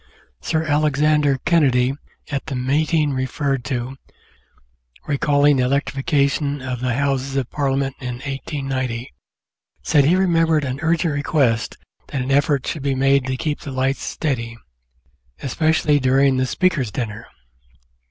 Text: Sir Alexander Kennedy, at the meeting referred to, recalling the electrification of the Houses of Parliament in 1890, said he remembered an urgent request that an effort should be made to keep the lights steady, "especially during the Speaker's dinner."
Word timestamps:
Sir 0.39 0.63
Alexander 0.63 1.37
Kennedy, 1.45 1.93
at 2.31 2.47
the 2.47 2.55
meeting 2.55 3.13
referred 3.13 3.63
to, 3.65 3.97
recalling 5.05 5.57
the 5.57 5.63
electrification 5.65 6.59
of 6.59 6.79
the 6.79 6.95
Houses 6.95 7.35
of 7.35 7.51
Parliament 7.51 7.95
in 7.99 8.15
1890, 8.15 9.13
said 9.83 10.05
he 10.05 10.15
remembered 10.15 10.63
an 10.63 10.79
urgent 10.81 11.13
request 11.13 11.77
that 12.07 12.19
an 12.19 12.31
effort 12.31 12.65
should 12.65 12.81
be 12.81 12.95
made 12.95 13.27
to 13.27 13.37
keep 13.37 13.59
the 13.59 13.69
lights 13.71 14.01
steady, 14.01 14.57
"especially 15.43 15.99
during 15.99 16.37
the 16.37 16.47
Speaker's 16.47 16.89
dinner." 16.89 17.27